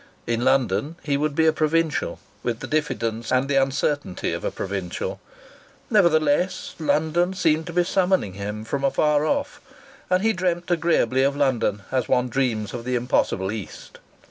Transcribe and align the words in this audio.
In 0.25 0.43
London 0.43 0.95
he 1.03 1.15
would 1.15 1.35
be 1.35 1.45
a 1.45 1.53
provincial, 1.53 2.17
with 2.41 2.59
the 2.59 2.65
diffidence 2.65 3.31
and 3.31 3.47
the 3.47 3.61
uncertainty 3.61 4.33
of 4.33 4.43
a 4.43 4.49
provincial. 4.49 5.21
Nevertheless, 5.91 6.73
London 6.79 7.35
seemed 7.35 7.67
to 7.67 7.73
be 7.73 7.83
summoning 7.83 8.33
him 8.33 8.65
from 8.65 8.83
afar 8.83 9.25
off, 9.27 9.61
and 10.09 10.23
he 10.23 10.33
dreamt 10.33 10.71
agreeably 10.71 11.21
of 11.21 11.35
London 11.35 11.83
as 11.91 12.07
one 12.09 12.29
dreams 12.29 12.73
of 12.73 12.83
the 12.83 12.95
impossible 12.95 13.51
East. 13.51 13.99